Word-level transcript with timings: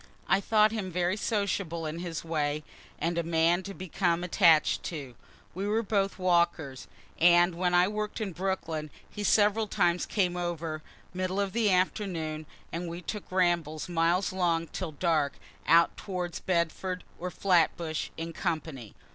I 0.27 0.41
thought 0.41 0.71
him 0.71 0.91
very 0.91 1.15
sociable 1.15 1.85
in 1.85 1.99
his 1.99 2.23
way, 2.25 2.63
and 2.97 3.19
a 3.19 3.23
man 3.23 3.61
to 3.61 3.73
become 3.75 4.23
attach'd 4.23 4.81
to. 4.85 5.13
We 5.53 5.67
were 5.67 5.83
both 5.83 6.17
walkers, 6.17 6.87
and 7.19 7.53
when 7.53 7.75
I 7.75 7.87
work'd 7.87 8.19
in 8.19 8.31
Brooklyn 8.31 8.89
he 9.07 9.23
several 9.23 9.67
times 9.67 10.07
came 10.07 10.35
over, 10.35 10.81
middle 11.13 11.39
of 11.39 11.55
afternoons, 11.55 12.47
and 12.71 12.89
we 12.89 13.03
took 13.03 13.31
rambles 13.31 13.87
miles 13.87 14.33
long, 14.33 14.65
till 14.69 14.93
dark, 14.93 15.33
out 15.67 15.95
towards 15.97 16.39
Bedford 16.39 17.03
or 17.19 17.29
Flatbush, 17.29 18.09
in 18.17 18.33
company. 18.33 18.95